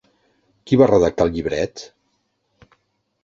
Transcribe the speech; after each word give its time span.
Qui 0.69 0.77
va 0.81 0.87
redactar 0.91 1.27
el 1.29 1.35
llibret? 1.35 1.83